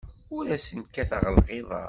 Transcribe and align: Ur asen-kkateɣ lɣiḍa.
Ur 0.35 0.45
asen-kkateɣ 0.55 1.23
lɣiḍa. 1.35 1.79